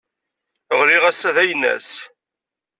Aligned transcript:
Ɣileɣ 0.79 1.03
ass-a 1.09 1.31
d 1.35 1.37
aynass. 1.43 1.89